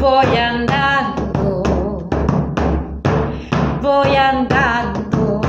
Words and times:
voy 0.00 0.36
andando, 0.36 1.62
voy 3.82 4.16
andando, 4.16 5.40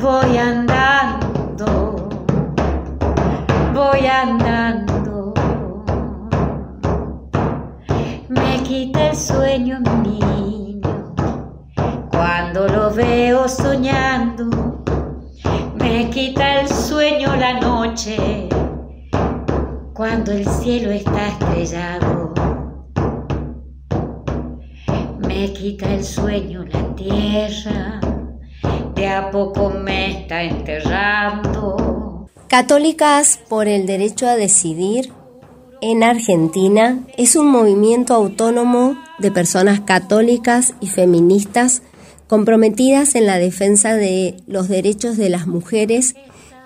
voy 0.00 0.38
andando, 0.38 2.08
voy 3.74 4.06
andando. 4.06 5.34
Me 8.28 8.62
quita 8.62 9.08
el 9.10 9.16
sueño 9.16 9.80
mi 9.80 10.20
niño 10.20 11.14
cuando 12.10 12.68
lo 12.68 12.90
veo 12.92 13.48
soñando. 13.48 14.46
Me 15.74 16.10
quita 16.10 16.60
el 16.60 16.68
sueño 16.68 17.34
la 17.36 17.60
noche 17.60 18.48
cuando 19.94 20.32
el 20.32 20.46
cielo 20.46 20.90
está 20.90 21.28
estrellado. 21.28 22.25
Me 25.38 25.52
quita 25.52 25.92
el 25.92 26.02
sueño 26.02 26.64
la 26.64 26.96
tierra, 26.96 28.00
de 28.94 29.06
a 29.06 29.30
poco 29.30 29.68
me 29.68 30.22
está 30.22 30.42
enterrando. 30.42 32.30
Católicas 32.48 33.38
por 33.46 33.68
el 33.68 33.84
derecho 33.84 34.26
a 34.26 34.36
decidir 34.36 35.12
en 35.82 36.02
Argentina 36.02 37.00
es 37.18 37.36
un 37.36 37.48
movimiento 37.48 38.14
autónomo 38.14 38.96
de 39.18 39.30
personas 39.30 39.80
católicas 39.80 40.72
y 40.80 40.86
feministas 40.86 41.82
comprometidas 42.28 43.14
en 43.14 43.26
la 43.26 43.36
defensa 43.36 43.94
de 43.94 44.38
los 44.46 44.68
derechos 44.68 45.18
de 45.18 45.28
las 45.28 45.46
mujeres 45.46 46.14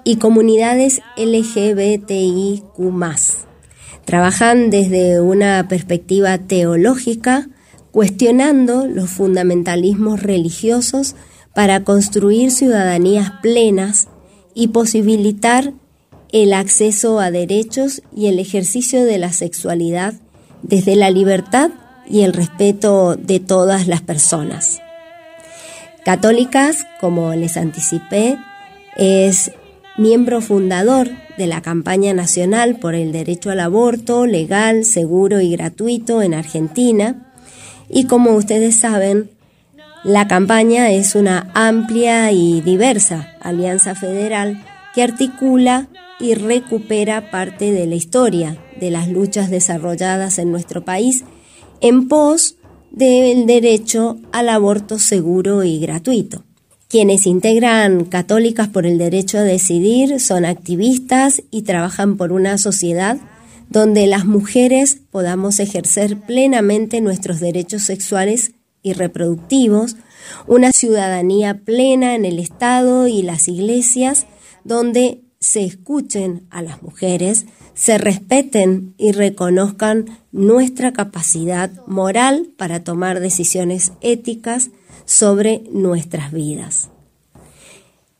y 0.05 0.19
comunidades 0.19 1.02
LGBTIQ. 1.16 2.62
Trabajan 4.05 4.70
desde 4.70 5.20
una 5.20 5.66
perspectiva 5.66 6.39
teológica, 6.39 7.48
cuestionando 7.92 8.86
los 8.86 9.10
fundamentalismos 9.10 10.22
religiosos 10.22 11.16
para 11.55 11.84
construir 11.84 12.50
ciudadanías 12.50 13.32
plenas 13.42 14.08
y 14.55 14.69
posibilitar 14.69 15.72
el 16.32 16.52
acceso 16.52 17.19
a 17.19 17.30
derechos 17.30 18.02
y 18.14 18.27
el 18.27 18.38
ejercicio 18.38 19.05
de 19.05 19.19
la 19.19 19.32
sexualidad 19.32 20.14
desde 20.62 20.94
la 20.94 21.10
libertad 21.10 21.70
y 22.08 22.22
el 22.22 22.32
respeto 22.32 23.16
de 23.16 23.41
todas 23.41 23.86
las 23.86 24.02
personas. 24.02 24.80
Católicas, 26.04 26.86
como 27.00 27.34
les 27.34 27.56
anticipé, 27.56 28.38
es 28.97 29.52
miembro 29.97 30.41
fundador 30.41 31.08
de 31.36 31.47
la 31.47 31.62
campaña 31.62 32.12
nacional 32.14 32.77
por 32.77 32.94
el 32.94 33.12
derecho 33.12 33.50
al 33.50 33.60
aborto 33.60 34.27
legal, 34.27 34.84
seguro 34.84 35.41
y 35.41 35.52
gratuito 35.52 36.22
en 36.22 36.34
Argentina. 36.34 37.30
Y 37.91 38.05
como 38.05 38.33
ustedes 38.33 38.78
saben, 38.78 39.30
la 40.05 40.28
campaña 40.28 40.91
es 40.91 41.14
una 41.14 41.50
amplia 41.55 42.32
y 42.32 42.60
diversa 42.60 43.36
alianza 43.41 43.94
federal 43.94 44.64
que 44.94 45.02
articula 45.02 45.88
y 46.19 46.34
recupera 46.34 47.30
parte 47.30 47.72
de 47.72 47.86
la 47.86 47.97
historia 47.97 48.56
de 48.80 48.91
las 48.91 49.08
luchas 49.08 49.50
desarrolladas 49.50 50.38
en 50.38 50.50
nuestro 50.50 50.84
país 50.84 51.24
en 51.80 52.08
pos 52.08 52.56
del 52.91 53.47
derecho 53.47 54.19
al 54.32 54.48
aborto 54.48 54.98
seguro 54.98 55.64
y 55.64 55.80
gratuito. 55.80 56.44
Quienes 56.88 57.27
integran 57.27 58.04
Católicas 58.04 58.69
por 58.69 58.84
el 58.84 58.98
Derecho 58.98 59.38
a 59.38 59.42
Decidir 59.42 60.19
son 60.19 60.44
activistas 60.44 61.42
y 61.50 61.62
trabajan 61.62 62.16
por 62.16 62.32
una 62.32 62.58
sociedad 62.58 63.19
donde 63.70 64.06
las 64.06 64.26
mujeres 64.26 65.00
podamos 65.10 65.58
ejercer 65.60 66.18
plenamente 66.20 67.00
nuestros 67.00 67.40
derechos 67.40 67.82
sexuales 67.82 68.52
y 68.82 68.92
reproductivos, 68.92 69.96
una 70.46 70.72
ciudadanía 70.72 71.62
plena 71.64 72.14
en 72.14 72.24
el 72.26 72.38
Estado 72.38 73.09
y 73.09 73.22
las 73.22 73.48
iglesias, 73.48 74.26
donde 74.64 75.22
se 75.41 75.64
escuchen 75.64 76.47
a 76.50 76.60
las 76.60 76.82
mujeres, 76.82 77.47
se 77.72 77.97
respeten 77.97 78.94
y 78.98 79.12
reconozcan 79.12 80.19
nuestra 80.32 80.92
capacidad 80.92 81.70
moral 81.86 82.50
para 82.59 82.84
tomar 82.84 83.20
decisiones 83.20 83.92
éticas, 84.03 84.70
sobre 85.10 85.64
nuestras 85.72 86.30
vidas. 86.30 86.88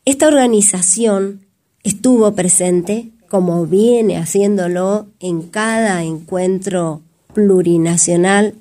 Esta 0.03 0.27
organización 0.27 1.45
estuvo 1.83 2.35
presente, 2.35 3.11
como 3.31 3.65
viene 3.65 4.17
haciéndolo 4.17 5.07
en 5.21 5.43
cada 5.43 6.03
encuentro 6.03 7.01
plurinacional 7.33 8.55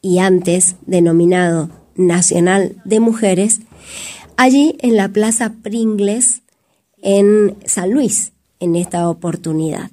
y 0.00 0.18
antes 0.18 0.76
denominado 0.86 1.68
Nacional 1.94 2.76
de 2.86 3.00
Mujeres, 3.00 3.60
allí 4.38 4.78
en 4.80 4.96
la 4.96 5.10
Plaza 5.10 5.52
Pringles 5.62 6.40
en 7.02 7.54
San 7.66 7.90
Luis, 7.90 8.32
en 8.60 8.76
esta 8.76 9.10
oportunidad. 9.10 9.90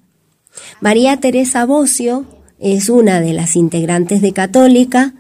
María 0.80 1.20
Teresa 1.20 1.66
Bocio 1.66 2.26
es 2.58 2.88
una 2.88 3.20
de 3.20 3.34
las 3.34 3.58
integrantes 3.58 4.22
de 4.22 4.32
Católica, 4.32 5.14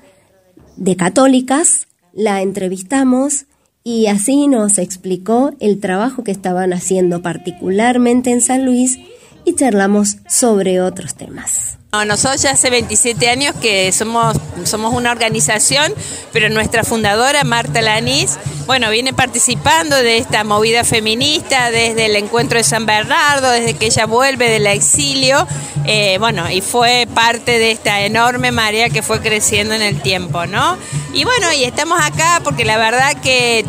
de 0.77 0.95
Católicas, 0.95 1.89
la 2.13 2.41
entrevistamos 2.41 3.45
y 3.83 4.07
así 4.07 4.47
nos 4.47 4.77
explicó 4.77 5.53
el 5.59 5.79
trabajo 5.79 6.23
que 6.23 6.31
estaban 6.31 6.73
haciendo 6.73 7.21
particularmente 7.21 8.31
en 8.31 8.41
San 8.41 8.65
Luis 8.65 8.99
y 9.45 9.55
charlamos 9.55 10.17
sobre 10.27 10.81
otros 10.81 11.15
temas. 11.15 11.77
Nosotros 12.07 12.41
ya 12.41 12.51
hace 12.51 12.69
27 12.69 13.29
años 13.29 13.53
que 13.61 13.91
somos, 13.91 14.37
somos 14.63 14.93
una 14.93 15.11
organización, 15.11 15.93
pero 16.31 16.47
nuestra 16.47 16.85
fundadora, 16.85 17.43
Marta 17.43 17.81
Lanís, 17.81 18.37
bueno, 18.65 18.89
viene 18.89 19.11
participando 19.11 19.97
de 19.97 20.17
esta 20.17 20.45
movida 20.45 20.85
feminista 20.85 21.69
desde 21.69 22.05
el 22.05 22.15
encuentro 22.15 22.57
de 22.57 22.63
San 22.63 22.85
Bernardo, 22.85 23.49
desde 23.49 23.73
que 23.73 23.87
ella 23.87 24.05
vuelve 24.05 24.49
del 24.49 24.67
exilio, 24.67 25.45
eh, 25.85 26.15
bueno, 26.19 26.49
y 26.49 26.61
fue 26.61 27.09
parte 27.13 27.59
de 27.59 27.71
esta 27.71 27.99
enorme 28.05 28.53
marea 28.53 28.89
que 28.89 29.01
fue 29.01 29.19
creciendo 29.19 29.73
en 29.73 29.81
el 29.81 30.01
tiempo, 30.01 30.45
¿no? 30.45 30.77
Y 31.13 31.25
bueno, 31.25 31.51
y 31.51 31.65
estamos 31.65 31.99
acá 32.01 32.39
porque 32.41 32.63
la 32.63 32.77
verdad 32.77 33.21
que 33.21 33.65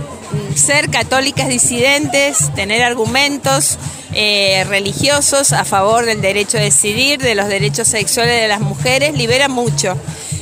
ser 0.54 0.90
católicas 0.90 1.48
disidentes, 1.48 2.54
tener 2.54 2.82
argumentos, 2.82 3.78
eh, 4.14 4.64
religiosos 4.68 5.52
a 5.52 5.64
favor 5.64 6.04
del 6.04 6.20
derecho 6.20 6.58
a 6.58 6.60
decidir, 6.60 7.20
de 7.20 7.34
los 7.34 7.48
derechos 7.48 7.88
sexuales 7.88 8.40
de 8.40 8.48
las 8.48 8.60
mujeres, 8.60 9.14
libera 9.14 9.48
mucho. 9.48 9.96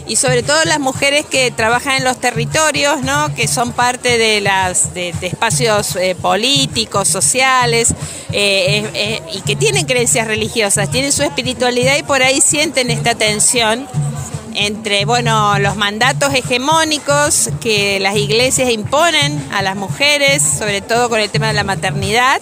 Y 0.06 0.16
sobre 0.16 0.42
todo 0.42 0.64
las 0.64 0.80
mujeres 0.80 1.24
que 1.24 1.52
trabajan 1.52 1.98
en 1.98 2.04
los 2.04 2.18
territorios, 2.18 3.02
¿no? 3.02 3.32
que 3.34 3.46
son 3.46 3.72
parte 3.72 4.18
de, 4.18 4.40
las, 4.40 4.92
de, 4.92 5.14
espacios 5.22 5.94
eh, 5.94 6.16
políticos, 6.20 7.06
sociales, 7.06 7.94
eh, 8.32 9.22
y 9.32 9.40
que 9.42 9.54
tienen 9.54 9.86
creencias 9.86 10.26
religiosas, 10.26 10.90
tienen 10.90 11.12
su 11.12 11.22
espiritualidad 11.22 11.96
y 11.96 12.02
por 12.02 12.22
ahí 12.22 12.40
sienten 12.40 12.90
esta 12.90 13.14
tensión 13.14 13.86
entre 14.54 15.04
bueno 15.04 15.58
los 15.58 15.76
mandatos 15.76 16.34
hegemónicos 16.34 17.50
que 17.60 18.00
las 18.00 18.16
iglesias 18.16 18.70
imponen 18.70 19.42
a 19.52 19.62
las 19.62 19.76
mujeres, 19.76 20.42
sobre 20.42 20.80
todo 20.80 21.08
con 21.08 21.20
el 21.20 21.30
tema 21.30 21.48
de 21.48 21.52
la 21.52 21.64
maternidad, 21.64 22.40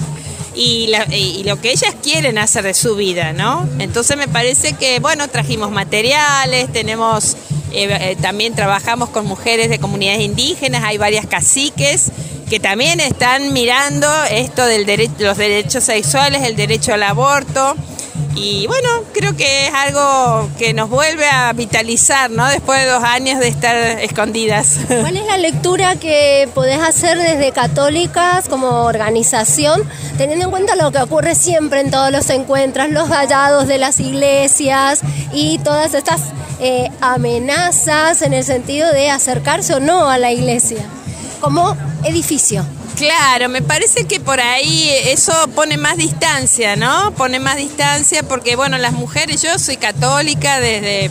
y, 0.59 1.45
lo 1.45 1.61
que 1.61 1.71
ellas 1.71 1.95
quieren 2.03 2.37
hacer 2.37 2.65
de 2.65 2.75
su 2.75 2.97
vida, 2.97 3.33
¿no? 3.33 3.69
Entonces 3.79 4.17
me 4.17 4.27
parece 4.27 4.73
que, 4.73 4.99
bueno, 4.99 5.29
trajimos 5.29 5.71
materiales, 5.71 6.73
tenemos, 6.73 7.37
eh, 7.73 7.89
eh, 7.89 8.17
también 8.21 8.55
trabajamos 8.55 9.11
con 9.11 9.25
mujeres 9.25 9.71
de 9.71 9.79
comunidades 9.79 10.21
indígenas, 10.21 10.83
hay 10.83 10.99
varias 10.99 11.27
caciques 11.27 12.11
que 12.51 12.59
también 12.59 12.99
están 12.99 13.53
mirando 13.53 14.09
esto 14.31 14.65
de 14.65 15.11
los 15.19 15.37
derechos 15.37 15.85
sexuales, 15.85 16.43
el 16.43 16.57
derecho 16.57 16.95
al 16.95 17.05
aborto. 17.05 17.77
Y 18.35 18.67
bueno, 18.67 18.89
creo 19.13 19.37
que 19.37 19.67
es 19.67 19.75
algo 19.75 20.49
que 20.59 20.73
nos 20.73 20.89
vuelve 20.89 21.29
a 21.29 21.53
vitalizar, 21.53 22.31
¿no? 22.31 22.47
Después 22.47 22.81
de 22.81 22.87
dos 22.87 23.03
años 23.03 23.41
de 23.41 23.49
estar 23.49 23.77
escondidas. 24.01 24.79
¿Cuál 24.87 25.17
es 25.17 25.27
la 25.27 25.39
lectura 25.39 25.97
que 25.97 26.49
podés 26.55 26.79
hacer 26.79 27.19
desde 27.19 27.53
Católicas 27.53 28.49
como 28.49 28.85
organización, 28.85 29.83
teniendo 30.17 30.45
en 30.45 30.51
cuenta 30.51 30.77
lo 30.77 30.93
que 30.93 30.99
ocurre 30.99 31.35
siempre 31.35 31.81
en 31.81 31.91
todos 31.91 32.13
los 32.13 32.31
encuentros, 32.31 32.91
los 32.91 33.09
hallados 33.09 33.67
de 33.67 33.79
las 33.79 33.99
iglesias 33.99 35.01
y 35.33 35.59
todas 35.59 35.95
estas 35.95 36.21
eh, 36.61 36.91
amenazas 37.01 38.23
en 38.23 38.35
el 38.35 38.45
sentido 38.45 38.93
de 38.93 39.11
acercarse 39.11 39.75
o 39.75 39.81
no 39.81 40.09
a 40.09 40.19
la 40.19 40.31
iglesia 40.33 40.85
como 41.41 41.77
edificio? 42.05 42.65
Claro, 42.99 43.49
me 43.49 43.63
parece 43.63 44.07
que 44.07 44.19
por 44.19 44.41
ahí 44.41 44.91
eso 45.05 45.33
pone 45.55 45.77
más 45.77 45.97
distancia, 45.97 46.75
¿no? 46.75 47.15
Pone 47.15 47.39
más 47.39 47.57
distancia 47.57 48.25
porque, 48.25 48.57
bueno, 48.57 48.77
las 48.77 48.93
mujeres, 48.93 49.41
yo 49.41 49.57
soy 49.61 49.77
católica 49.77 50.59
desde, 50.59 51.09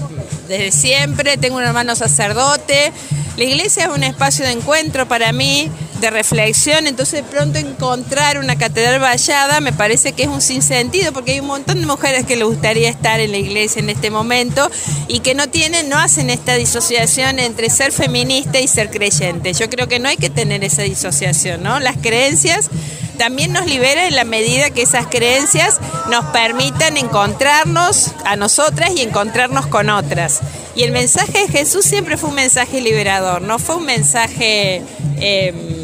desde 0.49 0.73
siempre, 0.73 1.37
tengo 1.37 1.55
un 1.55 1.63
hermano 1.63 1.95
sacerdote. 1.95 2.91
La 3.37 3.43
iglesia 3.45 3.85
es 3.85 3.89
un 3.89 4.03
espacio 4.03 4.43
de 4.43 4.51
encuentro 4.51 5.07
para 5.07 5.31
mí, 5.31 5.71
de 5.99 6.09
reflexión, 6.09 6.87
entonces 6.87 7.23
de 7.23 7.29
pronto 7.29 7.57
encontrar 7.57 8.37
una 8.37 8.57
catedral 8.57 8.99
vallada 8.99 9.59
me 9.61 9.73
parece 9.73 10.13
que 10.13 10.23
es 10.23 10.29
un 10.29 10.41
sinsentido 10.41 11.11
porque 11.11 11.33
hay 11.33 11.39
un 11.39 11.47
montón 11.47 11.79
de 11.79 11.85
mujeres 11.85 12.25
que 12.25 12.35
le 12.35 12.43
gustaría 12.43 12.89
estar 12.89 13.19
en 13.19 13.31
la 13.31 13.37
iglesia 13.37 13.79
en 13.79 13.89
este 13.89 14.11
momento 14.11 14.69
y 15.07 15.19
que 15.19 15.33
no 15.33 15.47
tienen, 15.47 15.89
no 15.89 15.97
hacen 15.97 16.29
esta 16.29 16.55
disociación 16.55 17.39
entre 17.39 17.69
ser 17.69 17.91
feminista 17.91 18.59
y 18.59 18.67
ser 18.67 18.89
creyente. 18.89 19.53
Yo 19.53 19.69
creo 19.69 19.87
que 19.87 19.99
no 19.99 20.09
hay 20.09 20.17
que 20.17 20.29
tener 20.29 20.63
esa 20.63 20.83
disociación, 20.83 21.63
¿no? 21.63 21.79
Las 21.79 21.97
creencias 21.97 22.69
también 23.17 23.51
nos 23.51 23.65
libera 23.65 24.07
en 24.07 24.15
la 24.15 24.23
medida 24.23 24.69
que 24.69 24.83
esas 24.83 25.07
creencias 25.07 25.79
nos 26.09 26.25
permitan 26.25 26.97
encontrarnos 26.97 28.11
a 28.25 28.35
nosotras 28.35 28.91
y 28.95 29.01
encontrarnos 29.01 29.67
con 29.67 29.89
otras. 29.89 30.41
Y 30.75 30.83
el 30.83 30.91
mensaje 30.91 31.39
de 31.39 31.47
Jesús 31.47 31.85
siempre 31.85 32.17
fue 32.17 32.29
un 32.29 32.35
mensaje 32.35 32.81
liberador, 32.81 33.41
no 33.41 33.57
fue 33.57 33.77
un 33.77 33.85
mensaje 33.85 34.83
em, 35.19 35.76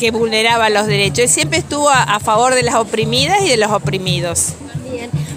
que 0.00 0.10
vulneraba 0.10 0.70
los 0.70 0.86
derechos. 0.86 1.18
Él 1.18 1.28
siempre 1.28 1.58
estuvo 1.58 1.90
a, 1.90 2.18
favor 2.20 2.54
de 2.54 2.62
las 2.62 2.76
oprimidas 2.76 3.42
y 3.42 3.50
de 3.50 3.58
los 3.58 3.70
oprimidos. 3.70 4.54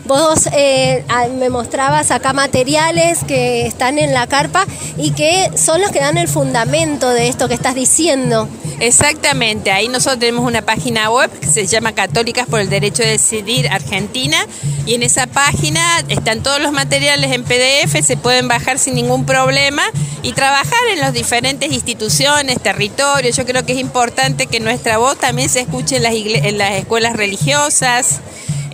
Vos 0.05 0.49
eh, 0.51 1.05
me 1.37 1.49
mostrabas 1.49 2.11
acá 2.11 2.33
materiales 2.33 3.19
que 3.25 3.65
están 3.65 3.97
en 3.97 4.13
la 4.13 4.27
carpa 4.27 4.65
y 4.97 5.11
que 5.11 5.49
son 5.55 5.79
los 5.79 5.91
que 5.91 5.99
dan 5.99 6.17
el 6.17 6.27
fundamento 6.27 7.09
de 7.09 7.29
esto 7.29 7.47
que 7.47 7.53
estás 7.53 7.73
diciendo. 7.73 8.49
Exactamente, 8.79 9.71
ahí 9.71 9.87
nosotros 9.87 10.19
tenemos 10.19 10.45
una 10.45 10.61
página 10.61 11.09
web 11.09 11.31
que 11.39 11.47
se 11.47 11.65
llama 11.67 11.93
Católicas 11.93 12.47
por 12.47 12.59
el 12.59 12.69
Derecho 12.69 13.01
de 13.01 13.11
Decidir 13.11 13.69
Argentina 13.69 14.37
y 14.85 14.95
en 14.95 15.03
esa 15.03 15.25
página 15.25 16.03
están 16.09 16.43
todos 16.43 16.59
los 16.61 16.73
materiales 16.73 17.31
en 17.31 17.45
PDF, 17.45 18.03
se 18.03 18.17
pueden 18.17 18.49
bajar 18.49 18.79
sin 18.79 18.95
ningún 18.95 19.25
problema 19.25 19.83
y 20.21 20.33
trabajar 20.33 20.79
en 20.91 20.99
las 20.99 21.13
diferentes 21.13 21.71
instituciones, 21.71 22.59
territorios. 22.61 23.37
Yo 23.37 23.45
creo 23.45 23.65
que 23.65 23.71
es 23.71 23.79
importante 23.79 24.47
que 24.47 24.59
nuestra 24.59 24.97
voz 24.97 25.17
también 25.17 25.47
se 25.47 25.61
escuche 25.61 25.97
en 25.97 26.03
las, 26.03 26.13
en 26.13 26.57
las 26.57 26.73
escuelas 26.73 27.15
religiosas. 27.15 28.19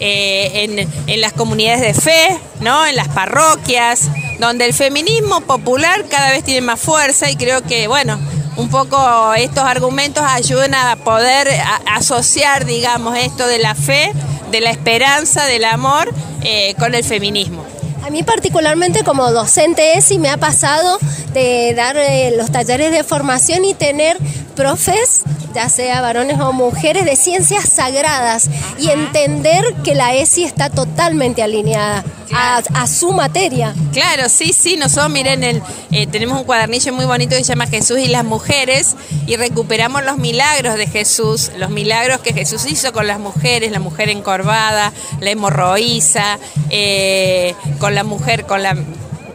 Eh, 0.02 0.88
en, 1.08 1.22
las 1.22 1.34
comunidades 1.34 1.82
de 1.82 1.94
fe, 1.94 2.40
¿no? 2.62 2.86
en 2.86 2.96
las 2.96 3.10
parroquias, 3.10 4.08
donde 4.40 4.66
el 4.66 4.74
feminismo 4.74 5.42
popular 5.42 6.06
cada 6.10 6.32
vez 6.32 6.46
tiene 6.46 6.62
más 6.62 6.80
fuerza 6.80 7.30
y 7.30 7.36
creo 7.36 7.62
que, 7.64 7.88
bueno, 7.90 8.18
un 8.56 8.70
poco 8.70 9.34
estos 9.34 9.66
argumentos 9.66 10.24
ayudan 10.26 10.74
a 10.74 10.96
poder 10.98 11.50
asociar, 11.86 12.66
digamos, 12.66 13.18
esto 13.18 13.46
de 13.46 13.60
la 13.60 13.76
fe, 13.76 14.14
de 14.52 14.62
la 14.62 14.72
esperanza, 14.72 15.46
del 15.46 15.66
amor 15.66 16.14
eh, 16.44 16.76
con 16.80 16.96
el 16.96 17.04
feminismo. 17.04 17.66
A 18.06 18.10
mí 18.10 18.24
particularmente 18.24 19.04
como 19.04 19.32
docente 19.32 19.98
es 19.98 20.10
y 20.12 20.20
me 20.20 20.30
ha 20.30 20.38
pasado 20.38 20.98
de 21.34 21.74
dar 21.76 21.98
eh, 21.98 22.34
los 22.36 22.52
talleres 22.52 22.92
de 22.92 23.04
formación 23.04 23.66
y 23.66 23.74
tener 23.74 24.18
profes, 24.60 25.24
ya 25.56 25.70
sea 25.70 26.02
varones 26.02 26.38
o 26.42 26.52
mujeres, 26.52 27.06
de 27.06 27.16
ciencias 27.16 27.64
sagradas 27.70 28.50
y 28.78 28.90
entender 28.90 29.64
que 29.86 29.96
la 29.96 30.14
ESI 30.14 30.44
está 30.44 30.70
totalmente 30.70 31.42
alineada 31.42 32.04
a, 32.34 32.88
su 32.88 33.14
materia. 33.14 33.74
Claro, 33.94 34.28
sí, 34.28 34.52
sí, 34.52 34.76
nosotros 34.76 35.10
miren, 35.12 35.46
el, 35.46 35.64
eh, 35.92 36.08
tenemos 36.08 36.38
un 36.38 36.44
cuadernillo 36.44 36.92
muy 36.92 37.06
bonito 37.06 37.38
que 37.38 37.44
se 37.44 37.54
llama 37.54 37.68
Jesús 37.68 38.00
y 38.00 38.10
las 38.10 38.26
mujeres 38.26 38.98
y 39.28 39.38
recuperamos 39.38 40.04
los 40.04 40.18
milagros 40.18 40.76
de 40.76 40.88
Jesús, 40.88 41.52
los 41.58 41.70
milagros 41.70 42.20
que 42.20 42.34
Jesús 42.34 42.66
hizo 42.66 42.92
con 42.92 43.08
las 43.08 43.20
mujeres, 43.20 43.72
la 43.72 43.80
mujer 43.80 44.10
encorvada, 44.10 44.92
la 45.22 45.30
hemorroísa, 45.30 46.38
eh, 46.70 47.56
con 47.80 47.96
la 47.96 48.04
mujer, 48.04 48.46
con 48.46 48.62
la 48.62 48.76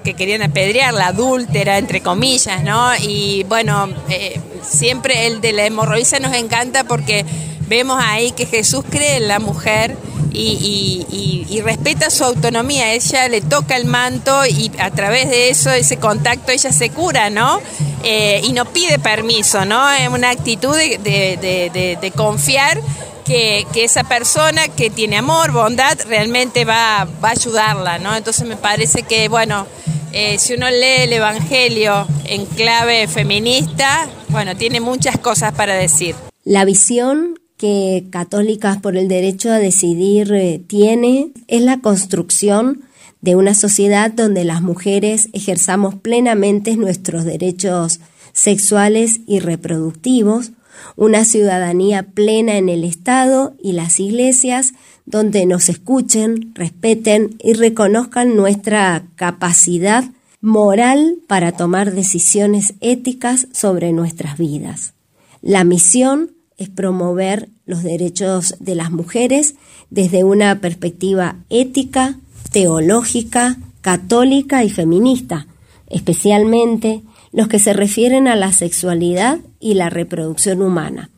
que 0.05 0.15
querían 0.15 0.43
apedrear, 0.43 0.93
la 0.93 1.09
adúltera, 1.09 1.79
entre 1.79 2.03
comillas, 2.03 2.63
¿no? 2.63 2.95
Y 3.01 3.45
bueno, 3.45 3.89
eh, 4.11 4.39
siempre 4.63 5.27
el 5.27 5.41
de 5.41 5.53
la 5.53 5.65
hemorroísa 5.65 6.21
nos 6.21 6.35
encanta 6.35 6.85
porque 6.85 7.25
vemos 7.67 7.99
ahí 8.01 8.33
que 8.33 8.47
Jesús 8.47 8.85
cree 8.89 9.17
en 9.17 9.29
la 9.29 9.39
mujer 9.39 9.97
y, 10.31 11.63
respeta 11.65 12.11
su 12.11 12.25
autonomía. 12.25 12.93
Ella 12.93 13.29
le 13.29 13.41
toca 13.41 13.77
el 13.77 13.87
manto 13.87 14.45
y 14.45 14.71
a 14.79 14.91
través 14.91 15.31
de 15.31 15.49
eso, 15.49 15.71
ese 15.71 15.97
contacto, 15.97 16.53
ella 16.53 16.73
se 16.73 16.91
cura, 16.91 17.31
¿no? 17.31 17.61
Eh, 18.03 18.43
y 18.45 18.53
no 18.53 18.67
pide 18.67 18.99
permiso, 18.99 19.65
¿no? 19.65 19.91
Es 19.91 20.09
una 20.09 20.31
actitud 20.31 20.77
de, 20.77 22.13
confiar 22.15 22.79
que, 23.25 23.67
esa 23.77 24.05
persona 24.05 24.69
que 24.69 24.91
tiene 24.91 25.17
amor, 25.17 25.53
bondad, 25.53 25.97
realmente 26.07 26.67
va, 26.67 27.07
va 27.25 27.29
a 27.29 27.33
ayudarla, 27.33 27.99
¿no? 27.99 28.15
Entonces 28.15 28.47
me 28.47 28.57
parece 28.57 29.05
que, 29.05 29.29
bueno, 29.29 29.67
eh, 30.15 30.39
si 30.39 30.55
uno 30.55 30.71
lee 30.71 31.03
el 31.03 31.13
Evangelio 31.13 32.07
en 32.25 32.47
clave 32.47 33.09
feminista, 33.09 34.09
bueno, 34.29 34.57
tiene 34.57 34.81
muchas 34.81 35.19
cosas 35.19 35.53
para 35.55 35.75
decir. 35.75 36.15
La 36.45 36.65
visión 36.65 37.41
que 37.57 38.05
Católicas 38.11 38.79
por 38.79 38.97
el 38.97 39.09
Derecho 39.09 39.51
a 39.51 39.59
Decidir 39.59 40.33
eh, 40.33 40.61
tiene 40.65 41.33
es 41.49 41.63
la 41.63 41.81
construcción 41.81 42.85
de 43.23 43.35
una 43.35 43.55
sociedad 43.55 44.13
donde 44.13 44.45
las 44.45 44.63
mujeres 44.63 45.31
ejerzamos 45.33 45.97
plenamente 45.97 46.77
nuestros 46.77 47.25
derechos 47.25 47.99
sexuales 48.33 49.21
y 49.27 49.41
reproductivos, 49.41 50.53
una 50.97 51.25
ciudadanía 51.25 52.03
plena 52.03 52.57
en 52.57 52.69
el 52.69 52.85
Estado 52.85 53.55
y 53.63 53.73
las 53.73 54.01
iglesias 54.01 54.73
donde 55.07 55.47
nos 55.47 55.69
escuchen, 55.69 56.53
respeten 56.55 57.37
y 57.43 57.53
reconozcan 57.53 58.37
nuestra 58.37 59.07
capacidad 59.17 60.05
moral 60.41 61.19
para 61.27 61.53
tomar 61.53 61.93
decisiones 61.93 62.75
éticas 62.81 63.49
sobre 63.53 63.93
nuestras 63.93 64.39
vidas. 64.39 64.95
La 65.41 65.65
misión 65.65 66.33
es 66.57 66.69
promover 66.69 67.49
los 67.67 67.83
derechos 67.83 68.55
de 68.61 68.75
las 68.75 68.91
mujeres 68.91 69.55
desde 69.91 70.25
una 70.25 70.61
perspectiva 70.61 71.37
ética, 71.51 72.19
teológica, 72.51 73.59
católica 73.81 74.65
y 74.65 74.71
feminista, 74.71 75.47
especialmente 75.89 77.03
los 77.33 77.49
que 77.49 77.59
se 77.59 77.73
refieren 77.73 78.29
a 78.29 78.37
la 78.37 78.53
sexualidad 78.53 79.39
y 79.65 79.73
la 79.73 79.89
reproducción 79.89 80.61
humana, 80.61 81.09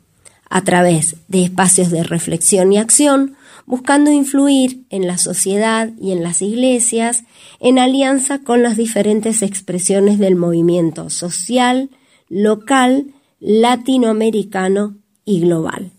a 0.48 0.62
través 0.62 1.16
de 1.26 1.42
espacios 1.42 1.90
de 1.90 2.04
reflexión 2.04 2.72
y 2.72 2.78
acción, 2.78 3.34
buscando 3.66 4.12
influir 4.12 4.84
en 4.88 5.08
la 5.08 5.18
sociedad 5.18 5.90
y 6.00 6.12
en 6.12 6.22
las 6.22 6.42
iglesias 6.42 7.24
en 7.58 7.80
alianza 7.80 8.38
con 8.38 8.62
las 8.62 8.76
diferentes 8.76 9.42
expresiones 9.42 10.20
del 10.20 10.36
movimiento 10.36 11.10
social, 11.10 11.90
local, 12.28 13.06
latinoamericano 13.40 14.94
y 15.24 15.40
global. 15.40 15.90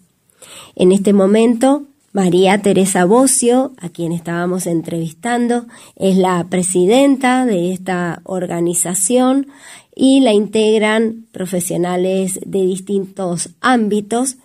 En 0.78 0.94
este 0.94 1.12
momento, 1.12 1.84
María 2.14 2.62
Teresa 2.62 3.04
Bocio, 3.04 3.74
a 3.78 3.90
quien 3.90 4.14
estábamos 4.14 4.68
entrevistando, 4.68 5.66
es 5.98 6.16
la 6.16 6.46
presidenta 6.50 7.46
de 7.46 7.74
esta 7.74 8.22
organización 8.24 9.48
y 9.98 10.20
la 10.20 10.32
integran 10.32 11.26
profesionales 11.32 12.40
de 12.46 12.62
distintos 12.62 13.50
ámbitos, 13.62 14.38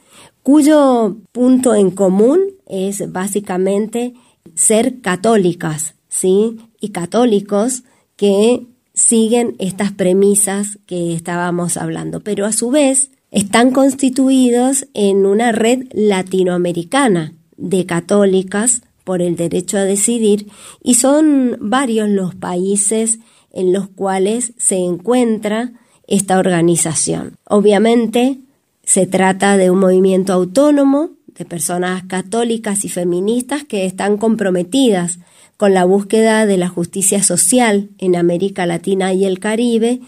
cuyo 0.42 1.18
punto 1.30 1.74
en 1.74 1.90
común 1.90 2.40
es 2.66 3.12
básicamente 3.12 4.14
ser 4.54 5.02
católicas, 5.02 5.94
¿sí? 6.08 6.56
Y 6.80 6.88
católicos 6.88 7.82
que 8.16 8.66
siguen 8.94 9.54
estas 9.58 9.92
premisas 9.92 10.78
que 10.86 11.12
estábamos 11.12 11.76
hablando, 11.76 12.20
pero 12.20 12.46
a 12.46 12.52
su 12.52 12.70
vez 12.70 13.10
están 13.30 13.72
constituidos 13.72 14.86
en 14.94 15.26
una 15.26 15.52
red 15.52 15.86
latinoamericana 15.92 17.34
de 17.58 17.84
católicas 17.84 18.82
por 19.04 19.20
el 19.20 19.36
derecho 19.36 19.76
a 19.76 19.84
decidir 19.84 20.48
y 20.82 20.94
son 20.94 21.58
varios 21.60 22.08
los 22.08 22.34
países 22.34 23.18
en 23.52 23.72
los 23.72 23.88
cuales 23.88 24.52
se 24.56 24.76
encuentra 24.76 25.72
esta 26.06 26.38
organización. 26.38 27.36
Obviamente 27.44 28.38
se 28.82 29.06
trata 29.06 29.56
de 29.56 29.70
un 29.70 29.78
movimiento 29.78 30.32
autónomo 30.32 31.10
de 31.26 31.44
personas 31.44 32.02
católicas 32.04 32.84
y 32.84 32.88
feministas 32.88 33.64
que 33.64 33.86
están 33.86 34.18
comprometidas 34.18 35.18
con 35.56 35.74
la 35.74 35.84
búsqueda 35.84 36.44
de 36.44 36.56
la 36.56 36.68
justicia 36.68 37.22
social 37.22 37.90
en 37.98 38.16
América 38.16 38.66
Latina 38.66 39.12
y 39.12 39.24
el 39.24 39.38
Caribe, 39.38 40.00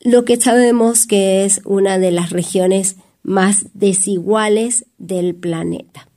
lo 0.00 0.24
que 0.24 0.36
sabemos 0.36 1.06
que 1.06 1.44
es 1.44 1.60
una 1.64 1.98
de 1.98 2.10
las 2.10 2.30
regiones 2.30 2.96
más 3.22 3.66
desiguales 3.72 4.84
del 4.98 5.34
planeta. 5.34 6.08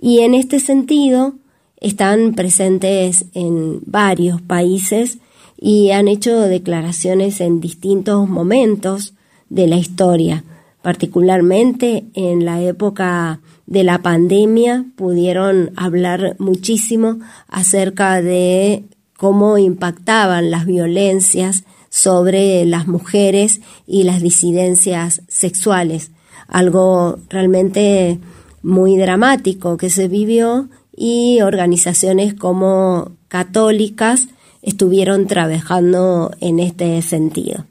Y 0.00 0.20
en 0.20 0.34
este 0.34 0.60
sentido 0.60 1.34
están 1.80 2.34
presentes 2.34 3.24
en 3.34 3.80
varios 3.86 4.42
países 4.42 5.18
y 5.64 5.92
han 5.92 6.08
hecho 6.08 6.40
declaraciones 6.40 7.40
en 7.40 7.60
distintos 7.60 8.28
momentos 8.28 9.14
de 9.48 9.68
la 9.68 9.76
historia, 9.76 10.42
particularmente 10.82 12.04
en 12.14 12.44
la 12.44 12.60
época 12.60 13.38
de 13.66 13.84
la 13.84 14.02
pandemia 14.02 14.84
pudieron 14.96 15.70
hablar 15.76 16.34
muchísimo 16.40 17.20
acerca 17.46 18.20
de 18.20 18.82
cómo 19.16 19.56
impactaban 19.56 20.50
las 20.50 20.66
violencias 20.66 21.62
sobre 21.90 22.64
las 22.64 22.88
mujeres 22.88 23.60
y 23.86 24.02
las 24.02 24.20
disidencias 24.20 25.22
sexuales. 25.28 26.10
algo 26.48 27.18
realmente 27.30 28.18
muy 28.62 28.96
dramático 28.96 29.76
que 29.76 29.90
se 29.90 30.08
vivió 30.08 30.68
y 30.94 31.40
organizaciones 31.40 32.34
como 32.34 33.12
católicas 33.28 34.26
estuvieron 34.62 35.26
trabajando 35.26 36.30
en 36.40 36.60
este 36.60 37.02
sentido. 37.02 37.66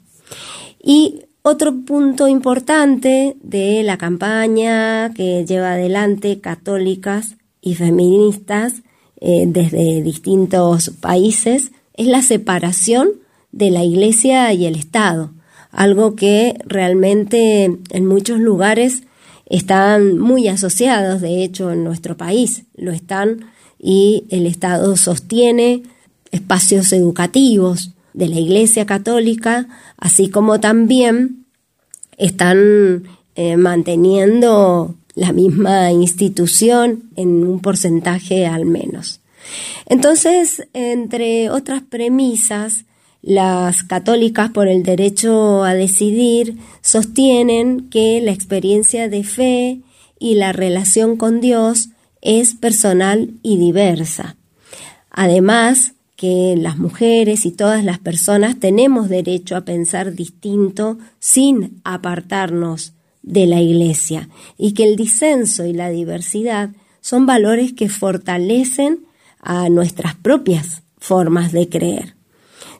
Y 0.82 1.22
otro 1.42 1.84
punto 1.84 2.28
importante 2.28 3.36
de 3.42 3.82
la 3.82 3.98
campaña 3.98 5.12
que 5.14 5.44
lleva 5.44 5.72
adelante 5.72 6.40
católicas 6.40 7.36
y 7.60 7.74
feministas 7.74 8.82
eh, 9.20 9.44
desde 9.46 10.02
distintos 10.02 10.90
países 11.00 11.72
es 11.94 12.06
la 12.06 12.22
separación 12.22 13.10
de 13.50 13.70
la 13.70 13.84
Iglesia 13.84 14.52
y 14.52 14.66
el 14.66 14.76
Estado, 14.76 15.32
algo 15.70 16.16
que 16.16 16.56
realmente 16.66 17.78
en 17.90 18.06
muchos 18.06 18.40
lugares 18.40 19.02
están 19.46 20.18
muy 20.18 20.48
asociados, 20.48 21.20
de 21.20 21.44
hecho 21.44 21.70
en 21.70 21.84
nuestro 21.84 22.16
país 22.16 22.64
lo 22.74 22.92
están, 22.92 23.46
y 23.78 24.24
el 24.30 24.46
Estado 24.46 24.96
sostiene 24.96 25.82
espacios 26.32 26.92
educativos 26.92 27.92
de 28.14 28.28
la 28.28 28.40
Iglesia 28.40 28.84
Católica, 28.86 29.68
así 29.96 30.28
como 30.28 30.60
también 30.60 31.46
están 32.18 33.04
eh, 33.34 33.56
manteniendo 33.56 34.96
la 35.14 35.32
misma 35.32 35.92
institución 35.92 37.04
en 37.16 37.46
un 37.46 37.60
porcentaje 37.60 38.46
al 38.46 38.64
menos. 38.66 39.20
Entonces, 39.86 40.66
entre 40.72 41.50
otras 41.50 41.82
premisas, 41.82 42.84
las 43.22 43.82
católicas 43.84 44.50
por 44.50 44.68
el 44.68 44.82
derecho 44.82 45.64
a 45.64 45.74
decidir 45.74 46.58
sostienen 46.80 47.88
que 47.88 48.20
la 48.20 48.32
experiencia 48.32 49.08
de 49.08 49.22
fe 49.22 49.80
y 50.18 50.34
la 50.34 50.52
relación 50.52 51.16
con 51.16 51.40
Dios 51.40 51.90
es 52.20 52.54
personal 52.54 53.30
y 53.42 53.58
diversa. 53.58 54.36
Además, 55.10 55.94
que 56.22 56.54
las 56.56 56.78
mujeres 56.78 57.46
y 57.46 57.50
todas 57.50 57.84
las 57.84 57.98
personas 57.98 58.60
tenemos 58.60 59.08
derecho 59.08 59.56
a 59.56 59.62
pensar 59.62 60.14
distinto 60.14 60.96
sin 61.18 61.80
apartarnos 61.82 62.92
de 63.24 63.46
la 63.48 63.60
Iglesia 63.60 64.28
y 64.56 64.72
que 64.72 64.84
el 64.84 64.94
disenso 64.94 65.66
y 65.66 65.72
la 65.72 65.90
diversidad 65.90 66.70
son 67.00 67.26
valores 67.26 67.72
que 67.72 67.88
fortalecen 67.88 69.00
a 69.40 69.68
nuestras 69.68 70.14
propias 70.14 70.84
formas 70.96 71.50
de 71.50 71.68
creer. 71.68 72.14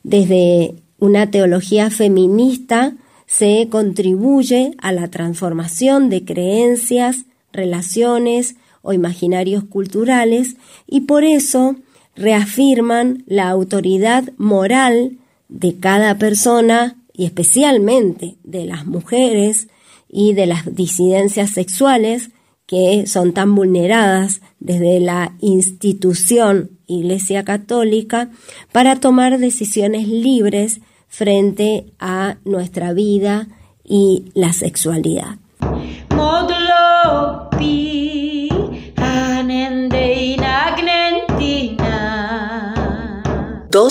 Desde 0.04 0.76
una 1.00 1.32
teología 1.32 1.90
feminista 1.90 2.94
se 3.26 3.66
contribuye 3.68 4.76
a 4.78 4.92
la 4.92 5.08
transformación 5.08 6.10
de 6.10 6.24
creencias, 6.24 7.24
relaciones 7.52 8.54
o 8.82 8.92
imaginarios 8.92 9.64
culturales 9.64 10.54
y 10.86 11.00
por 11.00 11.24
eso 11.24 11.74
reafirman 12.16 13.24
la 13.26 13.48
autoridad 13.48 14.24
moral 14.36 15.18
de 15.48 15.76
cada 15.78 16.18
persona 16.18 16.96
y 17.12 17.24
especialmente 17.24 18.36
de 18.44 18.66
las 18.66 18.86
mujeres 18.86 19.68
y 20.08 20.34
de 20.34 20.46
las 20.46 20.74
disidencias 20.74 21.50
sexuales 21.50 22.30
que 22.66 23.06
son 23.06 23.32
tan 23.32 23.54
vulneradas 23.54 24.40
desde 24.60 25.00
la 25.00 25.34
institución 25.40 26.70
Iglesia 26.86 27.44
Católica 27.44 28.30
para 28.72 29.00
tomar 29.00 29.38
decisiones 29.38 30.08
libres 30.08 30.80
frente 31.08 31.86
a 31.98 32.36
nuestra 32.44 32.92
vida 32.92 33.48
y 33.84 34.24
la 34.34 34.52
sexualidad. 34.52 35.36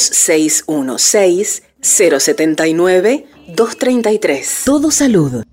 2616 0.10 1.64
079 1.82 3.26
233. 3.48 4.62
Todo 4.66 4.92
salud. 4.92 5.44